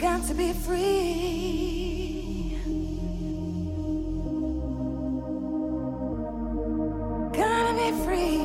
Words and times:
got 0.00 0.24
to 0.26 0.32
be 0.32 0.54
free. 0.54 2.56
Gotta 7.36 7.74
be 7.74 7.90
free. 8.04 8.40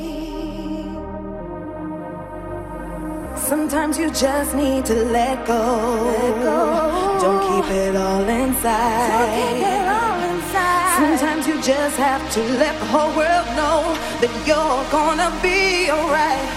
Sometimes 3.37 3.97
you 3.97 4.12
just 4.12 4.53
need 4.53 4.83
to 4.85 5.05
let 5.05 5.47
go. 5.47 6.03
Let 6.03 6.44
go. 6.44 7.17
Don't 7.21 7.41
keep 7.47 7.72
it 7.72 7.96
all 7.96 8.28
inside. 8.28 9.08
Don't 9.15 9.31
keep 9.40 9.63
it 9.65 9.87
all 9.87 10.19
inside. 10.31 10.97
Sometimes 10.97 11.47
you 11.47 11.62
just 11.62 11.96
have 11.97 12.29
to 12.33 12.42
let 12.60 12.78
the 12.79 12.85
whole 12.87 13.15
world 13.15 13.47
know 13.56 13.96
that 14.19 14.31
you're 14.46 14.83
gonna 14.92 15.31
be 15.42 15.90
alright. 15.90 16.49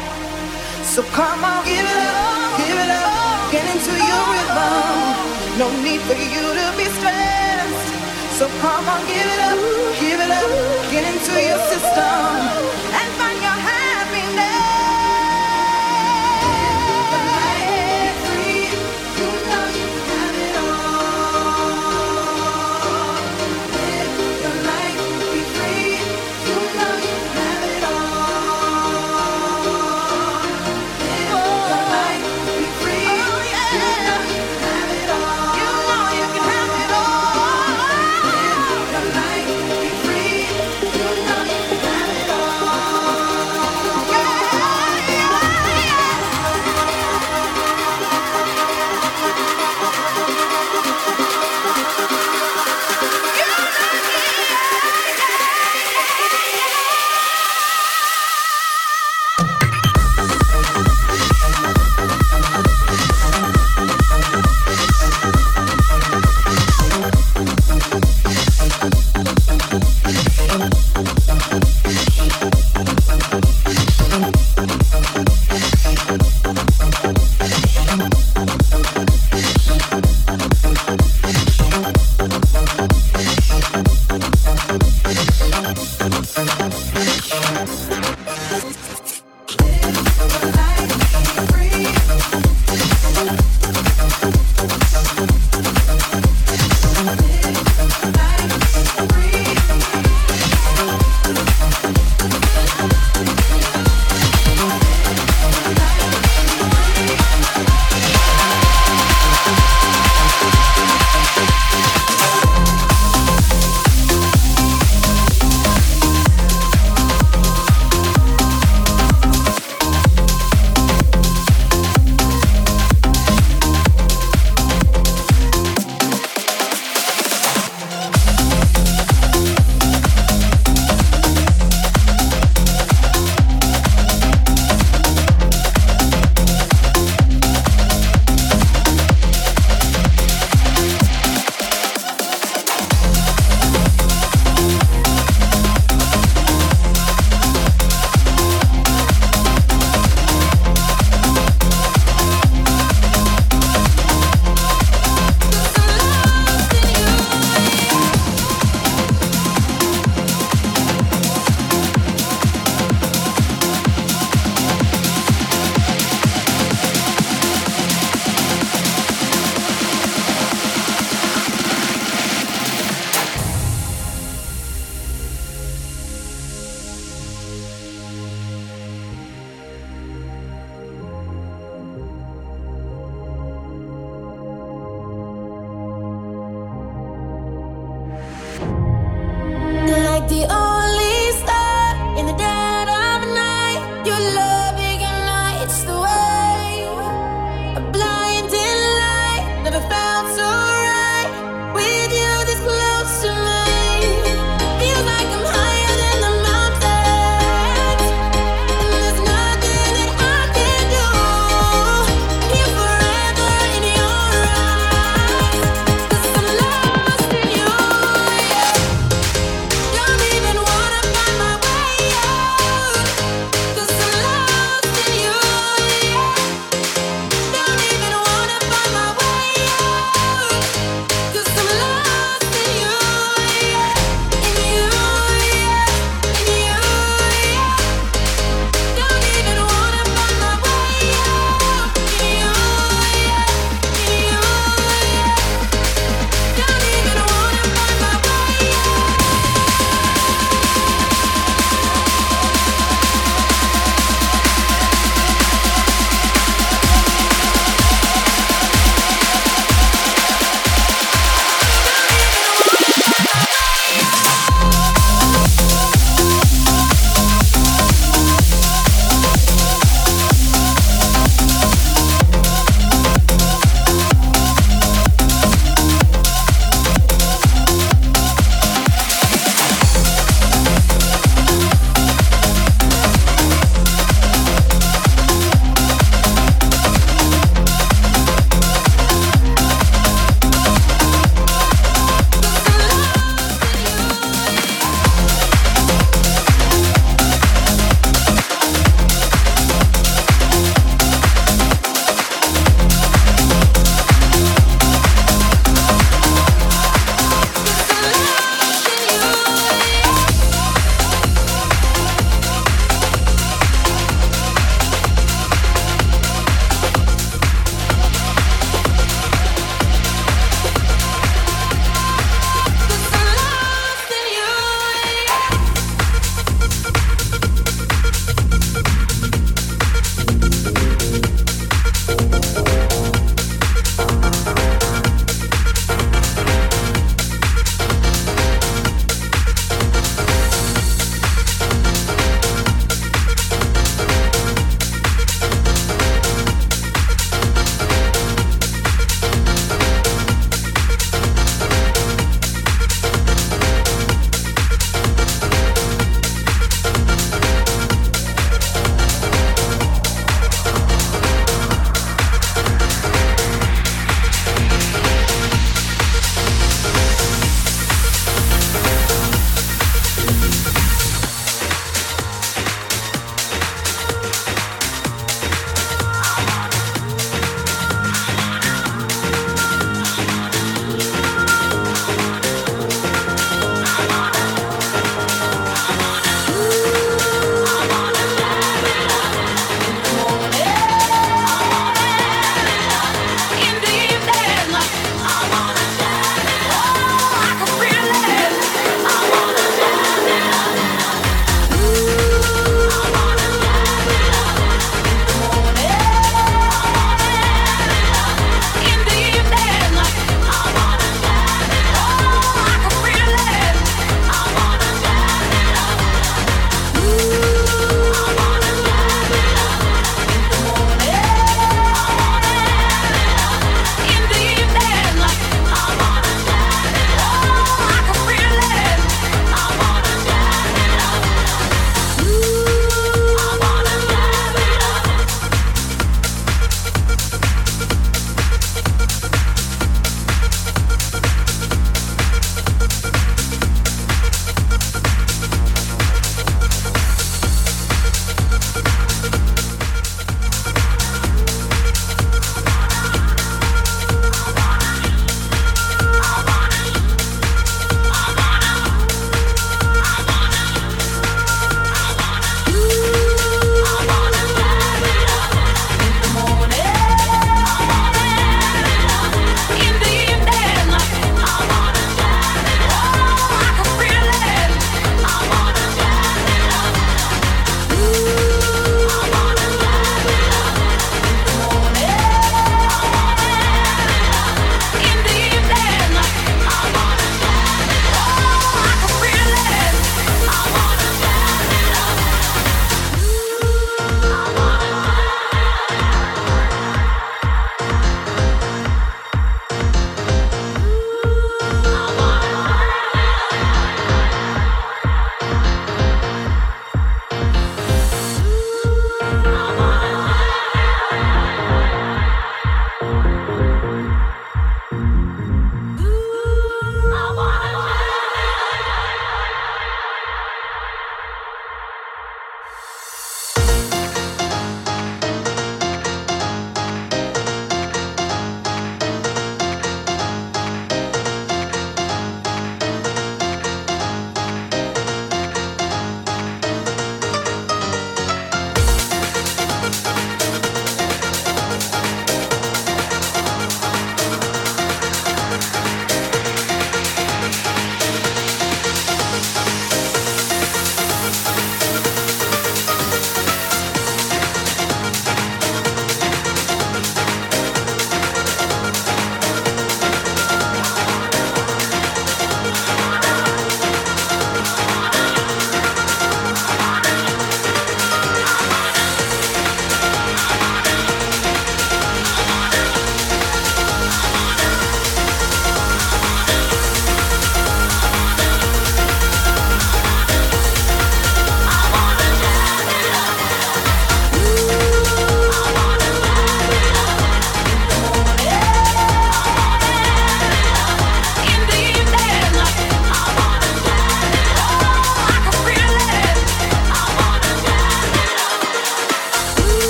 So 0.82 1.04
come 1.14 1.44
on, 1.44 1.64
give 1.64 1.78
it 1.78 1.86
up, 1.86 2.58
give 2.58 2.78
it 2.78 2.90
up, 2.90 3.27
get 3.50 3.64
into 3.74 3.92
your 3.92 4.24
rhythm. 4.32 5.58
No 5.58 5.68
need 5.82 6.00
for 6.02 6.14
you 6.14 6.44
to 6.60 6.66
be 6.76 6.84
stressed. 6.96 7.88
So 8.38 8.46
come 8.60 8.88
on, 8.88 9.00
give 9.06 9.28
it 9.34 9.40
up, 9.50 9.58
give 10.00 10.20
it 10.20 10.30
up, 10.30 10.50
get 10.90 11.04
into 11.12 11.32
your 11.48 11.58
system 11.70 13.07